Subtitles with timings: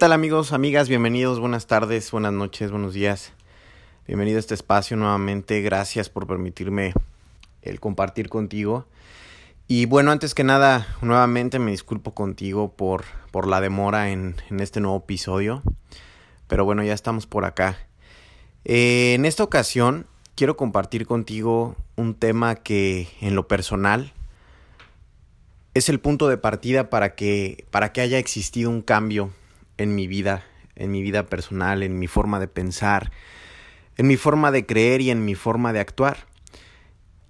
[0.00, 0.88] ¿Qué tal amigos, amigas?
[0.88, 3.34] Bienvenidos, buenas tardes, buenas noches, buenos días.
[4.06, 5.60] Bienvenido a este espacio nuevamente.
[5.60, 6.94] Gracias por permitirme
[7.60, 8.86] el compartir contigo.
[9.68, 14.60] Y bueno, antes que nada, nuevamente me disculpo contigo por, por la demora en, en
[14.60, 15.62] este nuevo episodio.
[16.48, 17.76] Pero bueno, ya estamos por acá.
[18.64, 24.14] Eh, en esta ocasión quiero compartir contigo un tema que en lo personal
[25.74, 29.30] es el punto de partida para que, para que haya existido un cambio
[29.80, 30.44] en mi vida,
[30.76, 33.10] en mi vida personal, en mi forma de pensar,
[33.96, 36.26] en mi forma de creer y en mi forma de actuar.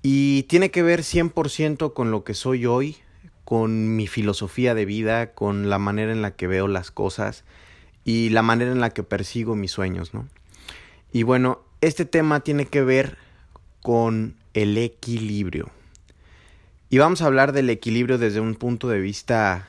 [0.02, 2.96] Y tiene que ver 100% con lo que soy hoy,
[3.44, 7.44] con mi filosofía de vida, con la manera en la que veo las cosas
[8.04, 10.26] y la manera en la que persigo mis sueños, ¿no?
[11.12, 13.16] Y bueno, este tema tiene que ver
[13.80, 15.70] con el equilibrio.
[16.88, 19.68] Y vamos a hablar del equilibrio desde un punto de vista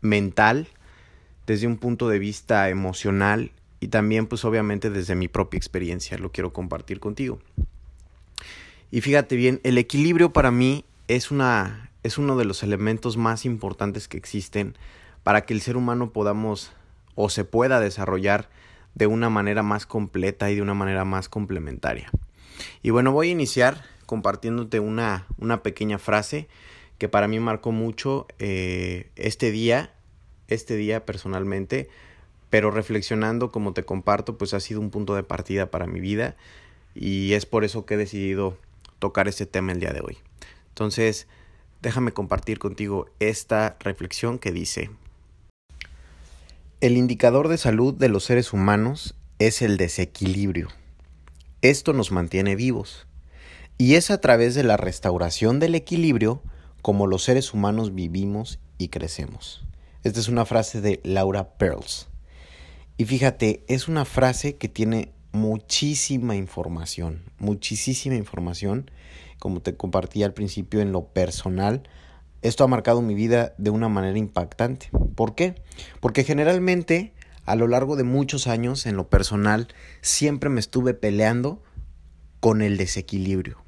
[0.00, 0.66] mental,
[1.48, 6.30] desde un punto de vista emocional y también pues obviamente desde mi propia experiencia lo
[6.30, 7.38] quiero compartir contigo.
[8.90, 13.46] Y fíjate bien, el equilibrio para mí es una es uno de los elementos más
[13.46, 14.76] importantes que existen
[15.22, 16.72] para que el ser humano podamos
[17.14, 18.50] o se pueda desarrollar
[18.94, 22.10] de una manera más completa y de una manera más complementaria.
[22.82, 26.46] Y bueno, voy a iniciar compartiéndote una, una pequeña frase
[26.98, 29.92] que para mí marcó mucho eh, este día
[30.48, 31.88] este día personalmente,
[32.50, 36.36] pero reflexionando como te comparto, pues ha sido un punto de partida para mi vida
[36.94, 38.56] y es por eso que he decidido
[38.98, 40.18] tocar este tema el día de hoy.
[40.70, 41.26] Entonces,
[41.82, 44.90] déjame compartir contigo esta reflexión que dice,
[46.80, 50.68] el indicador de salud de los seres humanos es el desequilibrio.
[51.60, 53.06] Esto nos mantiene vivos.
[53.78, 56.42] Y es a través de la restauración del equilibrio
[56.82, 59.67] como los seres humanos vivimos y crecemos.
[60.04, 62.08] Esta es una frase de Laura Pearls.
[62.96, 68.90] Y fíjate, es una frase que tiene muchísima información, muchísima información,
[69.40, 71.82] como te compartí al principio en lo personal.
[72.42, 74.88] Esto ha marcado mi vida de una manera impactante.
[75.16, 75.56] ¿Por qué?
[76.00, 77.12] Porque generalmente
[77.44, 79.66] a lo largo de muchos años en lo personal
[80.00, 81.60] siempre me estuve peleando
[82.38, 83.64] con el desequilibrio.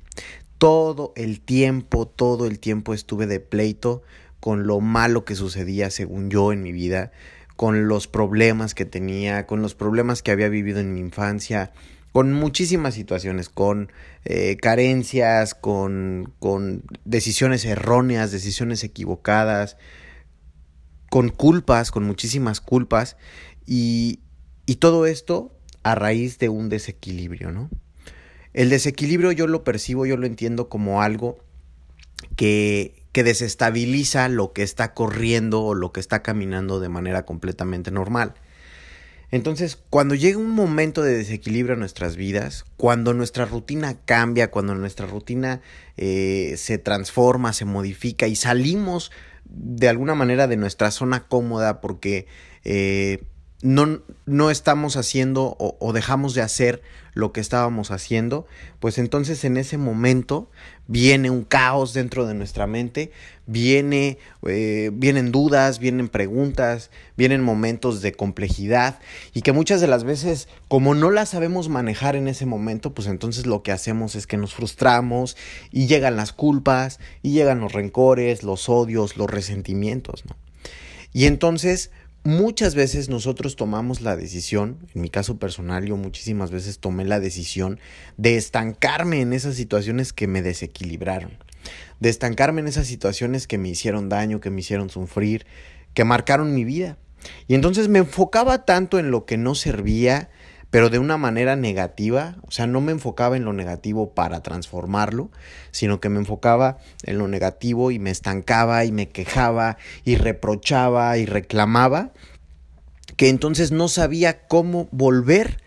[0.58, 4.02] Todo el tiempo, todo el tiempo estuve de pleito
[4.40, 7.12] con lo malo que sucedía según yo en mi vida,
[7.56, 11.72] con los problemas que tenía, con los problemas que había vivido en mi infancia,
[12.12, 13.92] con muchísimas situaciones, con
[14.24, 19.76] eh, carencias, con, con decisiones erróneas, decisiones equivocadas,
[21.10, 23.16] con culpas, con muchísimas culpas,
[23.66, 24.20] y,
[24.66, 27.70] y todo esto a raíz de un desequilibrio, ¿no?
[28.52, 31.38] El desequilibrio yo lo percibo, yo lo entiendo como algo
[32.36, 37.90] que, que desestabiliza lo que está corriendo o lo que está caminando de manera completamente
[37.90, 38.34] normal.
[39.32, 44.74] Entonces, cuando llega un momento de desequilibrio en nuestras vidas, cuando nuestra rutina cambia, cuando
[44.74, 45.60] nuestra rutina
[45.96, 49.12] eh, se transforma, se modifica y salimos
[49.44, 52.26] de alguna manera de nuestra zona cómoda porque
[52.64, 53.24] eh,
[53.62, 56.82] no, no estamos haciendo o, dejamos de hacer
[57.12, 58.46] lo que estábamos haciendo,
[58.78, 60.48] pues entonces en ese momento
[60.86, 63.10] viene un caos dentro de nuestra mente,
[63.46, 69.00] viene, eh, vienen dudas, vienen preguntas, vienen momentos de complejidad
[69.34, 73.08] y que muchas de las veces como no las sabemos manejar en ese momento, pues
[73.08, 75.36] entonces lo que hacemos es que nos frustramos
[75.72, 80.36] y llegan las culpas y llegan los rencores, los odios, los resentimientos, ¿no?
[81.12, 81.90] Y entonces
[82.24, 87.20] muchas veces nosotros tomamos la decisión, en mi caso personal yo muchísimas veces tomé la
[87.20, 87.78] decisión
[88.16, 91.32] de estancarme en esas situaciones que me desequilibraron,
[91.98, 95.46] de estancarme en esas situaciones que me hicieron daño, que me hicieron sufrir,
[95.94, 96.98] que marcaron mi vida.
[97.48, 100.30] Y entonces me enfocaba tanto en lo que no servía,
[100.70, 105.30] pero de una manera negativa, o sea, no me enfocaba en lo negativo para transformarlo,
[105.72, 111.18] sino que me enfocaba en lo negativo y me estancaba y me quejaba y reprochaba
[111.18, 112.12] y reclamaba,
[113.16, 115.60] que entonces no sabía cómo volver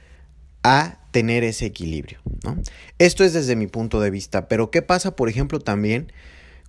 [0.63, 2.19] a tener ese equilibrio.
[2.43, 2.57] ¿no?
[2.97, 6.11] Esto es desde mi punto de vista, pero ¿qué pasa, por ejemplo, también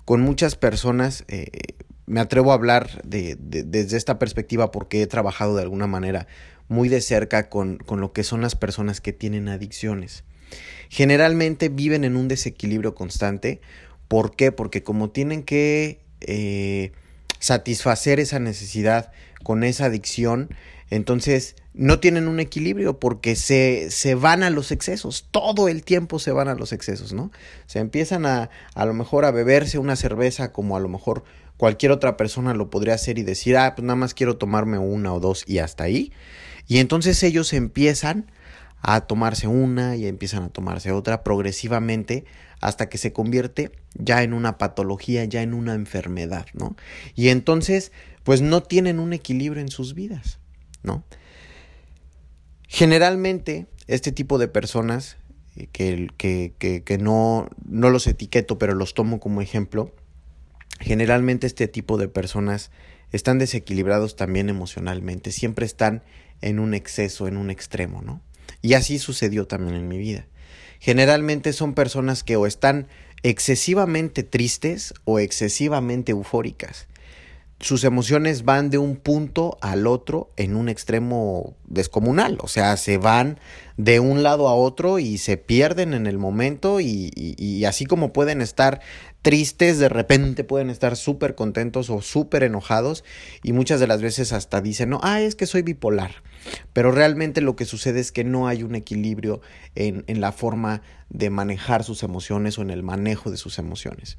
[0.04, 1.24] con muchas personas?
[1.28, 1.46] Eh,
[2.06, 6.26] me atrevo a hablar de, desde esta perspectiva porque he trabajado de alguna manera
[6.68, 10.24] muy de cerca con, con lo que son las personas que tienen adicciones.
[10.88, 13.60] Generalmente viven en un desequilibrio constante.
[14.08, 14.52] ¿Por qué?
[14.52, 16.92] Porque como tienen que eh,
[17.38, 19.12] satisfacer esa necesidad
[19.42, 20.50] con esa adicción,
[20.90, 26.18] entonces no tienen un equilibrio porque se, se, van a los excesos, todo el tiempo
[26.18, 27.32] se van a los excesos, ¿no?
[27.66, 31.24] Se empiezan a a lo mejor a beberse una cerveza como a lo mejor
[31.56, 35.14] Cualquier otra persona lo podría hacer y decir, ah, pues nada más quiero tomarme una
[35.14, 36.12] o dos y hasta ahí.
[36.66, 38.30] Y entonces ellos empiezan
[38.80, 42.24] a tomarse una y empiezan a tomarse otra progresivamente
[42.60, 46.76] hasta que se convierte ya en una patología, ya en una enfermedad, ¿no?
[47.14, 47.92] Y entonces,
[48.24, 50.38] pues no tienen un equilibrio en sus vidas,
[50.82, 51.04] ¿no?
[52.68, 55.16] Generalmente, este tipo de personas,
[55.56, 59.94] eh, que, que, que, no, no los etiqueto, pero los tomo como ejemplo,
[60.80, 62.70] generalmente este tipo de personas
[63.16, 66.02] están desequilibrados también emocionalmente, siempre están
[66.40, 68.20] en un exceso, en un extremo, ¿no?
[68.60, 70.26] Y así sucedió también en mi vida.
[70.80, 72.88] Generalmente son personas que o están
[73.22, 76.88] excesivamente tristes o excesivamente eufóricas.
[77.60, 82.98] Sus emociones van de un punto al otro en un extremo descomunal, o sea, se
[82.98, 83.38] van
[83.76, 88.12] de un lado a otro y se pierden en el momento y, y así como
[88.12, 88.80] pueden estar
[89.24, 93.04] tristes, de repente pueden estar súper contentos o súper enojados
[93.42, 96.22] y muchas de las veces hasta dicen, no, ah, es que soy bipolar.
[96.74, 99.40] Pero realmente lo que sucede es que no hay un equilibrio
[99.74, 104.18] en, en la forma de manejar sus emociones o en el manejo de sus emociones.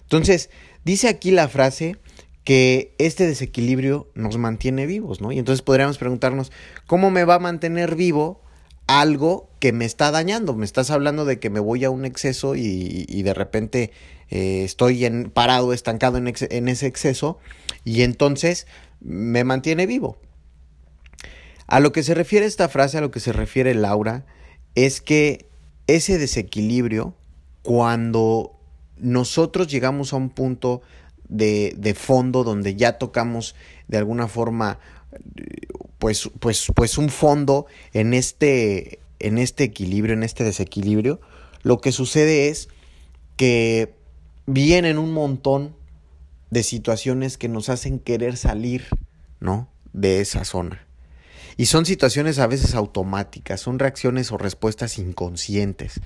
[0.00, 0.48] Entonces,
[0.82, 1.98] dice aquí la frase
[2.42, 5.30] que este desequilibrio nos mantiene vivos, ¿no?
[5.30, 6.52] Y entonces podríamos preguntarnos,
[6.86, 8.40] ¿cómo me va a mantener vivo
[8.88, 10.54] algo que me está dañando?
[10.56, 13.92] Me estás hablando de que me voy a un exceso y, de repente
[14.30, 17.38] eh, estoy en, parado, estancado en, en ese exceso
[17.84, 18.66] y entonces
[19.00, 20.18] me mantiene vivo.
[21.66, 24.24] A lo que se refiere esta frase, a lo que se refiere Laura,
[24.74, 25.46] es que
[25.86, 27.14] ese desequilibrio,
[27.62, 28.58] cuando
[28.96, 30.80] nosotros llegamos a un punto
[31.28, 33.54] de, de, fondo donde ya tocamos
[33.86, 34.78] de alguna forma
[35.98, 41.20] pues, pues, pues un fondo en este, en este equilibrio, en este desequilibrio,
[41.62, 42.68] lo que sucede es
[43.36, 43.94] que
[44.46, 45.76] vienen un montón
[46.50, 48.86] de situaciones que nos hacen querer salir,
[49.40, 49.68] ¿no?
[49.92, 50.86] De esa zona.
[51.56, 56.00] Y son situaciones a veces automáticas, son reacciones o respuestas inconscientes,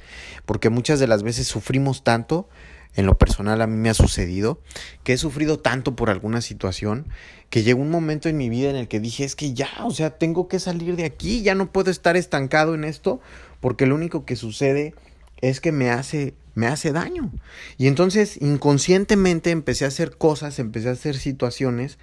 [0.47, 2.49] porque muchas de las veces sufrimos tanto,
[2.95, 4.61] en lo personal a mí me ha sucedido,
[5.05, 7.07] que he sufrido tanto por alguna situación,
[7.51, 9.91] que llegó un momento en mi vida en el que dije, es que ya, o
[9.91, 13.21] sea, tengo que salir de aquí, ya no puedo estar estancado en esto,
[13.61, 14.95] porque lo único que sucede
[15.41, 17.31] es que me hace me hace daño.
[17.79, 21.99] Y entonces inconscientemente empecé a hacer cosas, empecé a hacer situaciones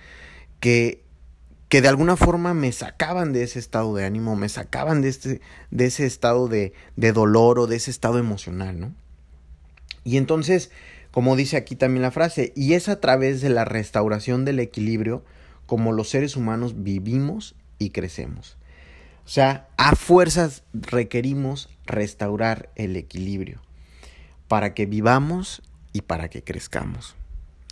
[0.59, 1.03] que,
[1.67, 5.41] que de alguna forma me sacaban de ese estado de ánimo, me sacaban de, este,
[5.71, 8.95] de ese estado de, de dolor o de ese estado emocional, ¿no?
[10.03, 10.71] Y entonces,
[11.11, 15.23] como dice aquí también la frase, y es a través de la restauración del equilibrio
[15.65, 18.57] como los seres humanos vivimos y crecemos.
[19.25, 23.61] O sea, a fuerzas requerimos restaurar el equilibrio
[24.47, 25.61] para que vivamos
[25.93, 27.15] y para que crezcamos.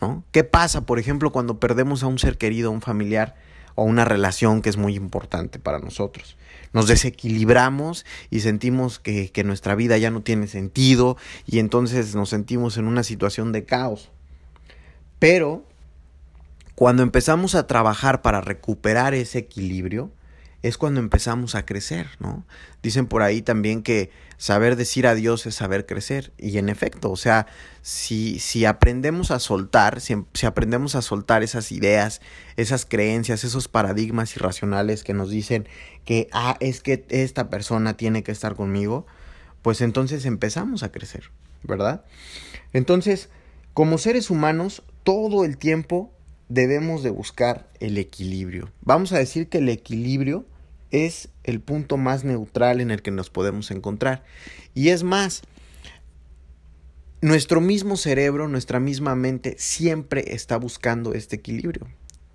[0.01, 0.23] ¿no?
[0.31, 3.35] ¿Qué pasa, por ejemplo, cuando perdemos a un ser querido, a un familiar
[3.77, 6.35] o una relación que es muy importante para nosotros?
[6.73, 11.15] Nos desequilibramos y sentimos que, que nuestra vida ya no tiene sentido
[11.45, 14.09] y entonces nos sentimos en una situación de caos.
[15.19, 15.63] Pero
[16.75, 20.11] cuando empezamos a trabajar para recuperar ese equilibrio,
[20.67, 22.45] es cuando empezamos a crecer, ¿no?
[22.83, 26.31] Dicen por ahí también que saber decir adiós es saber crecer.
[26.37, 27.47] Y en efecto, o sea,
[27.81, 32.21] si, si aprendemos a soltar, si, si, aprendemos a soltar esas ideas,
[32.55, 35.67] esas creencias, esos paradigmas irracionales que nos dicen
[36.05, 39.05] que, ah, es que esta persona tiene que estar conmigo,
[39.61, 41.31] pues entonces empezamos a crecer,
[41.63, 42.05] ¿verdad?
[42.73, 43.29] Entonces,
[43.73, 46.11] como seres humanos, todo el tiempo
[46.49, 48.71] debemos de buscar el equilibrio.
[48.81, 50.45] Vamos a decir que el equilibrio
[50.91, 54.23] es el punto más neutral en el que nos podemos encontrar.
[54.73, 55.43] Y es más,
[57.21, 61.87] nuestro mismo cerebro, nuestra misma mente siempre está buscando este equilibrio.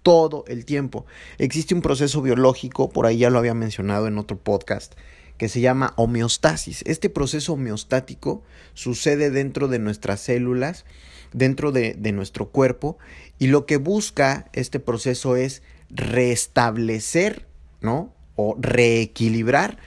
[0.03, 1.07] Todo el tiempo.
[1.39, 4.95] Existe un proceso biológico, por ahí ya lo había mencionado en otro podcast,
[5.39, 6.83] que se llama homeostasis.
[6.87, 8.43] Este proceso homeostático
[8.75, 10.85] sucede dentro de nuestras células,
[11.33, 12.99] dentro de, de nuestro cuerpo,
[13.39, 17.47] y lo que busca este proceso es restablecer,
[17.81, 18.13] ¿no?
[18.37, 19.79] O reequilibrar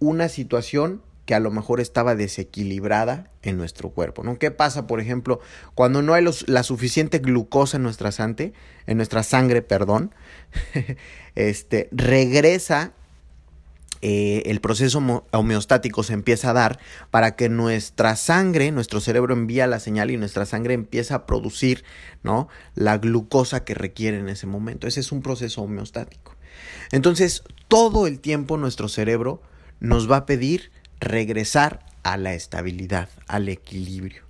[0.00, 4.38] una situación que a lo mejor estaba desequilibrada en nuestro cuerpo, ¿no?
[4.38, 5.40] ¿Qué pasa, por ejemplo,
[5.74, 8.54] cuando no hay la suficiente glucosa en nuestra sangre,
[8.86, 10.14] en nuestra sangre, perdón,
[11.34, 12.94] este, regresa
[14.00, 14.98] eh, el proceso
[15.32, 16.78] homeostático se empieza a dar
[17.10, 21.84] para que nuestra sangre, nuestro cerebro envía la señal y nuestra sangre empieza a producir,
[22.22, 22.48] ¿no?
[22.74, 24.86] La glucosa que requiere en ese momento.
[24.86, 26.37] Ese es un proceso homeostático.
[26.92, 29.42] Entonces, todo el tiempo nuestro cerebro
[29.80, 34.22] nos va a pedir regresar a la estabilidad, al equilibrio.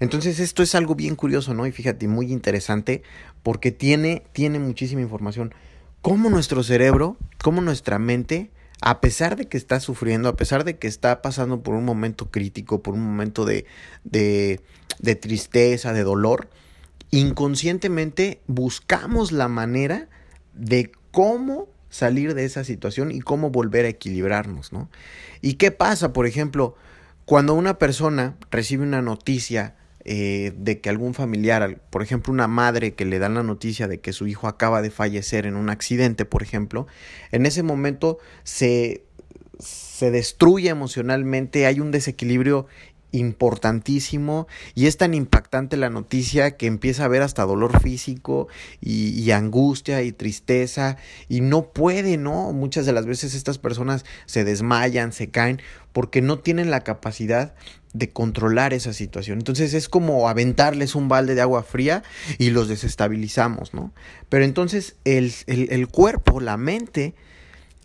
[0.00, 1.66] Entonces esto es algo bien curioso, ¿no?
[1.66, 3.02] Y fíjate, muy interesante
[3.42, 5.54] porque tiene, tiene muchísima información.
[6.00, 10.78] Cómo nuestro cerebro, cómo nuestra mente, a pesar de que está sufriendo, a pesar de
[10.78, 13.66] que está pasando por un momento crítico, por un momento de,
[14.04, 14.60] de,
[15.00, 16.48] de tristeza, de dolor,
[17.10, 20.08] inconscientemente buscamos la manera
[20.54, 24.88] de cómo salir de esa situación y cómo volver a equilibrarnos, ¿no?
[25.40, 26.76] ¿Y qué pasa, por ejemplo,
[27.24, 32.94] cuando una persona recibe una noticia eh, de que algún familiar, por ejemplo, una madre
[32.94, 36.24] que le dan la noticia de que su hijo acaba de fallecer en un accidente,
[36.24, 36.86] por ejemplo,
[37.32, 39.04] en ese momento se,
[39.58, 42.68] se destruye emocionalmente, hay un desequilibrio
[43.12, 48.48] importantísimo y es tan impactante la noticia que empieza a haber hasta dolor físico
[48.80, 50.96] y, angustia y tristeza
[51.28, 52.52] y no puede, ¿no?
[52.52, 55.60] Muchas de las veces estas personas se desmayan, se caen
[55.92, 57.54] porque no tienen la capacidad
[57.92, 59.38] de controlar esa situación.
[59.38, 62.02] Entonces es como aventarles un balde de agua fría
[62.38, 63.92] y los desestabilizamos, ¿no?
[64.28, 67.14] Pero entonces el, el, el cuerpo, la mente,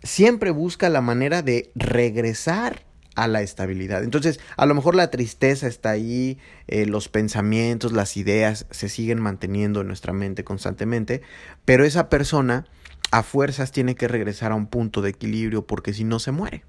[0.02, 4.02] siempre busca la manera de regresar a la estabilidad.
[4.02, 9.20] Entonces, a lo mejor la tristeza está ahí, eh, los pensamientos, las ideas se siguen
[9.20, 11.22] manteniendo en nuestra mente constantemente,
[11.64, 12.66] pero esa persona
[13.10, 16.64] a fuerzas tiene que regresar a un punto de equilibrio porque si no se muere.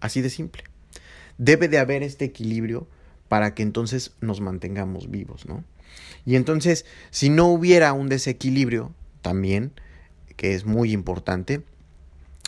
[0.00, 0.64] Así de simple.
[1.38, 2.86] Debe de haber este equilibrio
[3.28, 5.64] para que entonces nos mantengamos vivos, ¿no?
[6.24, 9.72] Y entonces, si no hubiera un desequilibrio, también,
[10.36, 11.62] que es muy importante,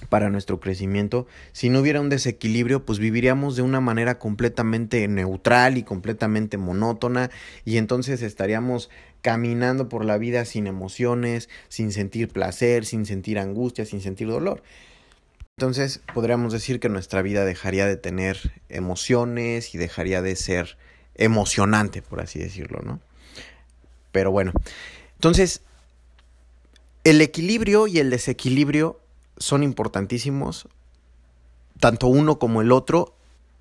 [0.09, 1.27] para nuestro crecimiento.
[1.53, 7.31] Si no hubiera un desequilibrio, pues viviríamos de una manera completamente neutral y completamente monótona
[7.65, 8.91] y entonces estaríamos
[9.23, 14.63] caminando por la vida sin emociones, sin sentir placer, sin sentir angustia, sin sentir dolor.
[15.57, 20.79] Entonces podríamos decir que nuestra vida dejaría de tener emociones y dejaría de ser
[21.17, 23.01] emocionante, por así decirlo, ¿no?
[24.13, 24.53] Pero bueno,
[25.15, 25.63] entonces
[27.03, 29.01] el equilibrio y el desequilibrio
[29.39, 30.69] son importantísimos,
[31.81, 33.15] tanto uno como el otro,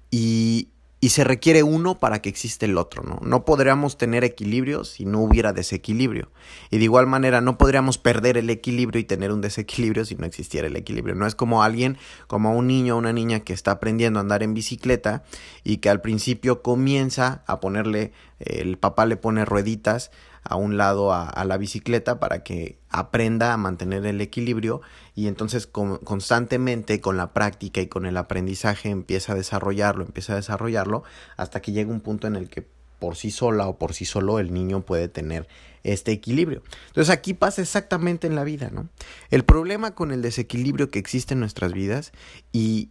[0.09, 0.69] y,
[0.99, 3.19] y se requiere uno para que exista el otro, ¿no?
[3.21, 6.31] No podríamos tener equilibrio si no hubiera desequilibrio.
[6.71, 10.25] Y de igual manera, no podríamos perder el equilibrio y tener un desequilibrio si no
[10.25, 11.13] existiera el equilibrio.
[11.13, 14.41] No es como alguien, como un niño o una niña que está aprendiendo a andar
[14.41, 15.23] en bicicleta
[15.63, 20.09] y que al principio comienza a ponerle, el papá le pone rueditas
[20.49, 24.81] a un lado a, la bicicleta para que aprenda a mantener el equilibrio
[25.13, 30.37] y entonces constantemente con la práctica y con el aprendizaje empieza a desarrollarlo, empieza a
[30.37, 31.03] desarrollarlo
[31.35, 32.65] hasta que llega un punto en el que
[32.99, 35.47] por sí sola o por sí solo el niño puede tener
[35.83, 36.63] este equilibrio.
[36.87, 38.87] Entonces aquí pasa exactamente en la vida, ¿no?
[39.29, 42.13] El problema con el desequilibrio que existe en nuestras vidas
[42.51, 42.89] y,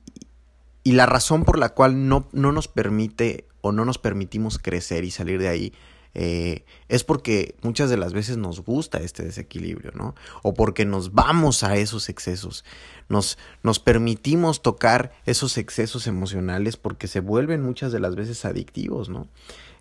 [0.85, 5.05] y la razón por la cual no, no nos permite o no nos permitimos crecer
[5.05, 5.73] y salir de ahí
[6.19, 10.15] eh, es porque muchas de las veces nos gusta este desequilibrio, ¿no?
[10.43, 12.65] O porque nos vamos a esos excesos,
[13.11, 19.11] nos, nos permitimos tocar esos excesos emocionales porque se vuelven muchas de las veces adictivos,
[19.11, 19.29] ¿no?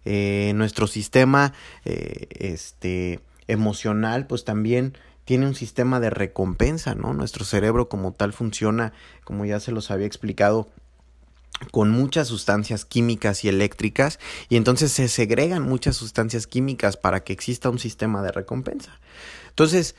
[0.03, 1.53] Eh, nuestro sistema
[1.85, 7.13] eh, este, emocional, pues también tiene un sistema de recompensa, ¿no?
[7.13, 8.91] Nuestro cerebro como tal funciona,
[9.23, 10.67] como ya se los había explicado,
[11.71, 14.19] con muchas sustancias químicas y eléctricas
[14.49, 18.99] y entonces se segregan muchas sustancias químicas para que exista un sistema de recompensa.
[19.49, 19.95] Entonces,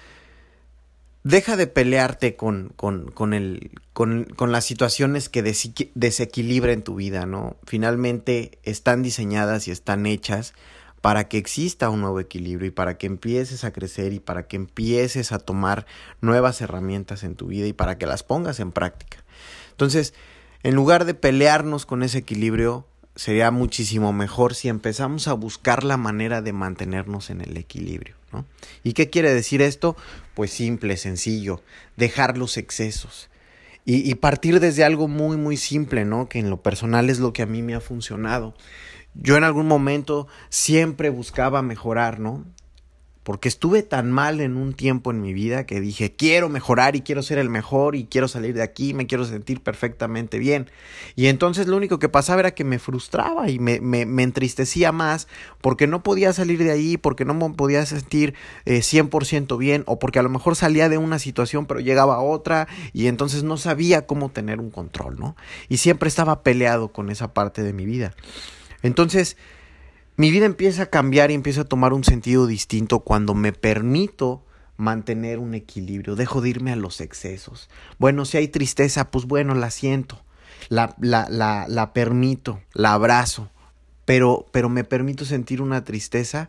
[1.24, 7.26] deja de pelearte con, con, con, el, con, con las situaciones que desequilibren tu vida,
[7.26, 7.56] ¿no?
[7.64, 10.54] Finalmente están diseñadas y están hechas
[11.00, 14.56] para que exista un nuevo equilibrio y para que empieces a crecer y para que
[14.56, 15.86] empieces a tomar
[16.20, 19.24] nuevas herramientas en tu vida y para que las pongas en práctica.
[19.70, 20.14] Entonces,
[20.62, 25.96] en lugar de pelearnos con ese equilibrio, sería muchísimo mejor si empezamos a buscar la
[25.96, 28.14] manera de mantenernos en el equilibrio.
[28.32, 28.44] ¿no?
[28.84, 29.96] ¿Y qué quiere decir esto?
[30.34, 31.62] Pues simple, sencillo,
[31.96, 33.30] dejar los excesos.
[33.88, 36.28] Y, partir desde algo muy, muy simple, ¿no?
[36.28, 38.52] Que en lo personal es lo que a mí me ha funcionado.
[39.14, 42.44] Yo en algún momento siempre buscaba mejorar, ¿no?
[43.26, 47.00] Porque estuve tan mal en un tiempo en mi vida que dije, quiero mejorar y
[47.00, 50.70] quiero ser el mejor y quiero salir de aquí, me quiero sentir perfectamente bien.
[51.16, 54.92] Y entonces lo único que pasaba era que me frustraba y me, me, me entristecía
[54.92, 55.26] más
[55.60, 59.98] porque no podía salir de ahí, porque no me podía sentir eh, 100% bien o
[59.98, 63.56] porque a lo mejor salía de una situación pero llegaba a otra y entonces no
[63.56, 65.34] sabía cómo tener un control, ¿no?
[65.68, 68.14] Y siempre estaba peleado con esa parte de mi vida.
[68.82, 69.36] Entonces,
[70.16, 74.42] mi vida empieza a cambiar y empieza a tomar un sentido distinto cuando me permito
[74.76, 77.68] mantener un equilibrio, dejo de irme a los excesos.
[77.98, 80.22] Bueno, si hay tristeza, pues bueno, la siento,
[80.68, 83.50] la, la, la, la permito, la abrazo,
[84.04, 86.48] pero, pero me permito sentir una tristeza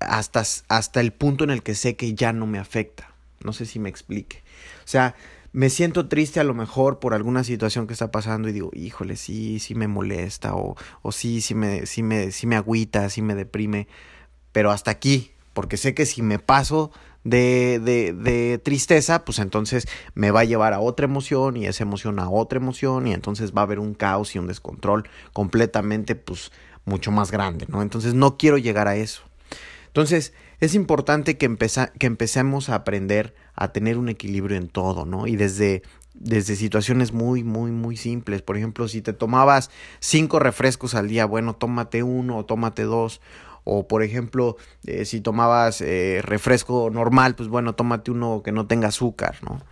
[0.00, 3.14] hasta, hasta el punto en el que sé que ya no me afecta.
[3.42, 4.42] No sé si me explique.
[4.84, 5.14] O sea,
[5.54, 9.14] me siento triste a lo mejor por alguna situación que está pasando y digo, híjole,
[9.14, 13.22] sí, sí me molesta o, o sí, sí me, sí, me, sí me agüita, sí
[13.22, 13.86] me deprime,
[14.50, 16.90] pero hasta aquí, porque sé que si me paso
[17.22, 21.84] de, de, de, tristeza, pues entonces me va a llevar a otra emoción y esa
[21.84, 26.16] emoción a otra emoción y entonces va a haber un caos y un descontrol completamente,
[26.16, 26.50] pues,
[26.84, 27.80] mucho más grande, ¿no?
[27.80, 29.22] Entonces no quiero llegar a eso.
[29.86, 30.32] Entonces
[30.64, 35.26] es importante que, empecemos a aprender a tener un equilibrio en todo, ¿no?
[35.26, 35.82] Y desde,
[36.14, 38.42] desde situaciones muy, muy, muy simples.
[38.42, 43.20] Por ejemplo, si te tomabas cinco refrescos al día, bueno, tómate uno o tómate dos.
[43.64, 44.56] O por ejemplo,
[44.86, 49.62] eh, si tomabas eh, refresco normal, pues bueno, tómate uno que no tenga azúcar, ¿no?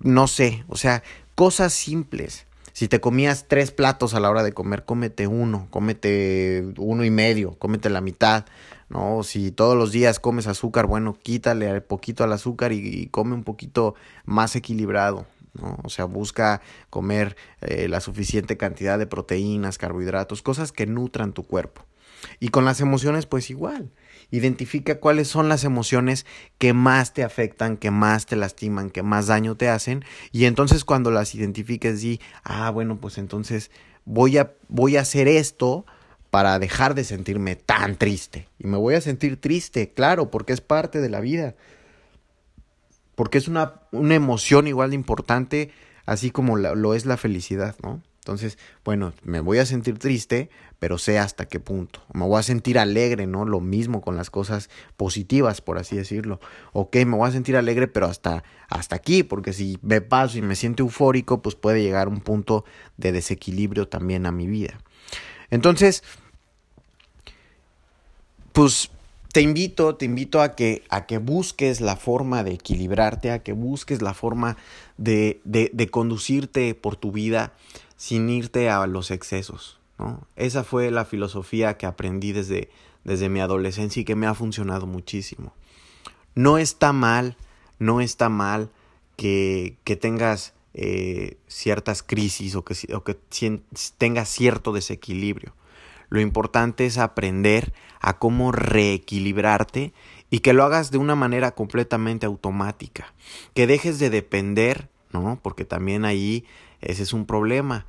[0.00, 1.02] No sé, o sea,
[1.34, 2.46] cosas simples.
[2.72, 7.10] Si te comías tres platos a la hora de comer, cómete uno, cómete uno y
[7.10, 8.46] medio, cómete la mitad,
[8.88, 9.22] ¿no?
[9.22, 13.94] Si todos los días comes azúcar, bueno, quítale poquito al azúcar y, come un poquito
[14.24, 15.78] más equilibrado, ¿no?
[15.84, 16.60] O sea, busca
[16.90, 21.84] comer eh, la suficiente cantidad de proteínas, carbohidratos, cosas que nutran tu cuerpo.
[22.40, 23.90] Y con las emociones, pues igual.
[24.30, 26.26] Identifica cuáles son las emociones
[26.58, 30.04] que más te afectan, que más te lastiman, que más daño te hacen.
[30.32, 33.70] Y entonces cuando las identifiques, di, ah, bueno, pues entonces
[34.04, 35.84] voy a, voy a hacer esto
[36.34, 38.48] para dejar de sentirme tan triste.
[38.58, 41.54] Y me voy a sentir triste, claro, porque es parte de la vida.
[43.14, 45.70] Porque es una, una emoción igual de importante,
[46.06, 48.02] así como lo es la felicidad, ¿no?
[48.18, 50.50] Entonces, bueno, me voy a sentir triste,
[50.80, 52.02] pero sé hasta qué punto.
[52.12, 53.44] Me voy a sentir alegre, ¿no?
[53.44, 56.40] Lo mismo con las cosas positivas, por así decirlo.
[56.72, 60.42] Ok, me voy a sentir alegre, pero hasta, hasta aquí, porque si me paso y
[60.42, 62.64] me siento eufórico, pues puede llegar un punto
[62.96, 64.80] de desequilibrio también a mi vida.
[65.50, 66.02] Entonces,
[68.54, 68.92] pues
[69.32, 73.52] te invito, te invito a que, a que busques la forma de equilibrarte, a que
[73.52, 74.56] busques la forma
[74.96, 77.52] de, de, conducirte por tu vida
[77.96, 79.80] sin irte a los excesos.
[79.98, 80.24] ¿no?
[80.36, 82.70] Esa fue la filosofía que aprendí desde,
[83.02, 85.52] desde mi adolescencia y que me ha funcionado muchísimo.
[86.36, 87.36] No está mal,
[87.80, 88.70] no está mal
[89.16, 93.18] que, que tengas eh, ciertas crisis o que, o que
[93.98, 95.54] tengas cierto desequilibrio.
[96.08, 99.92] Lo importante es aprender a cómo reequilibrarte
[100.30, 103.14] y que lo hagas de una manera completamente automática.
[103.54, 105.38] Que dejes de depender, ¿no?
[105.42, 106.44] Porque también ahí
[106.80, 107.86] ese es un problema.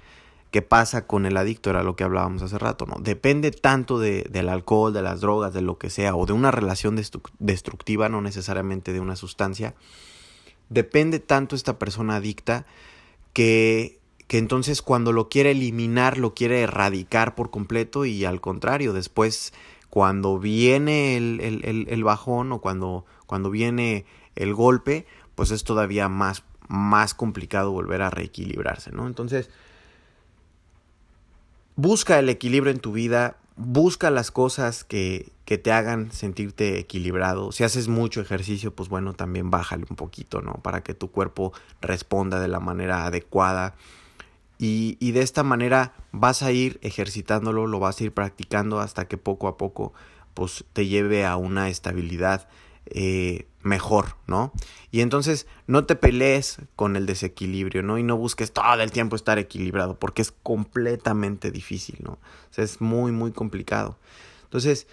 [0.51, 1.69] ¿Qué pasa con el adicto?
[1.69, 2.95] Era lo que hablábamos hace rato, ¿no?
[3.01, 6.51] Depende tanto de, del alcohol, de las drogas, de lo que sea, o de una
[6.51, 6.95] relación
[7.39, 9.75] destructiva, no necesariamente de una sustancia.
[10.69, 12.65] Depende tanto esta persona adicta
[13.33, 18.93] que, que entonces cuando lo quiere eliminar, lo quiere erradicar por completo y al contrario,
[18.93, 19.53] después
[19.89, 26.09] cuando viene el, el, el bajón o cuando, cuando viene el golpe, pues es todavía
[26.09, 29.07] más más complicado volver a reequilibrarse, ¿no?
[29.07, 29.49] Entonces,
[31.75, 37.51] busca el equilibrio en tu vida, busca las cosas que, que, te hagan sentirte equilibrado.
[37.51, 40.53] Si haces mucho ejercicio, pues bueno, también bájale un poquito, ¿no?
[40.55, 43.75] Para que tu cuerpo responda de la manera adecuada.
[44.57, 49.17] Y, de esta manera vas a ir ejercitándolo, lo vas a ir practicando hasta que
[49.17, 49.93] poco a poco
[50.33, 52.47] pues te lleve a una estabilidad
[52.87, 54.51] eh, mejor, ¿no?
[54.91, 57.97] Y entonces no te pelees con el desequilibrio, ¿no?
[57.97, 62.19] Y no busques todo el tiempo estar equilibrado, porque es completamente difícil, ¿no?
[62.55, 63.97] Es muy, muy complicado.
[64.43, 64.87] Entonces,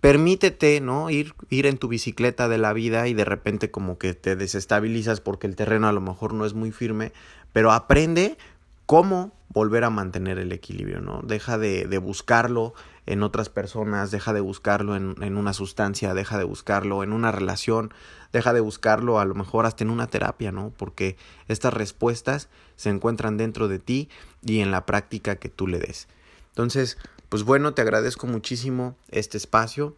[0.00, 1.10] permítete, ¿no?
[1.10, 5.20] Ir, ir en tu bicicleta de la vida y de repente como que te desestabilizas
[5.20, 7.12] porque el terreno a lo mejor no es muy firme,
[7.52, 8.38] pero aprende
[8.86, 11.22] cómo volver a mantener el equilibrio, ¿no?
[11.22, 12.74] Deja de, buscarlo
[13.06, 17.32] en otras personas, deja de buscarlo en, en, una sustancia, deja de buscarlo en una
[17.32, 17.92] relación,
[18.32, 20.72] deja de buscarlo a lo mejor hasta en una terapia, ¿no?
[20.76, 21.16] Porque
[21.48, 24.08] estas respuestas se encuentran dentro de ti
[24.44, 26.08] y en la práctica que tú le des.
[26.50, 29.96] Entonces, pues bueno, te agradezco muchísimo este espacio,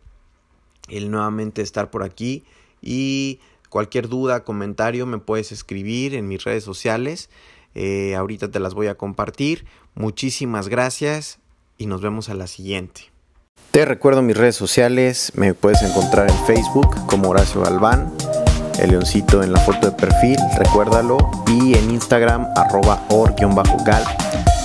[0.88, 2.44] el nuevamente estar por aquí
[2.80, 7.28] y cualquier duda, comentario me puedes escribir en mis redes sociales.
[7.74, 9.66] Eh, ahorita te las voy a compartir.
[9.94, 11.38] Muchísimas gracias
[11.76, 13.12] y nos vemos a la siguiente.
[13.70, 18.12] Te recuerdo mis redes sociales, me puedes encontrar en Facebook como Horacio Galván,
[18.80, 24.04] el leoncito en la foto de perfil, recuérdalo, y en Instagram arroba or-gal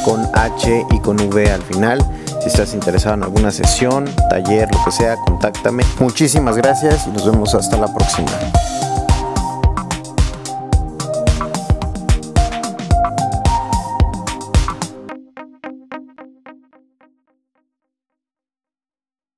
[0.06, 2.00] con H y con V al final.
[2.42, 5.84] Si estás interesado en alguna sesión, taller, lo que sea, contáctame.
[6.00, 8.32] Muchísimas gracias y nos vemos hasta la próxima.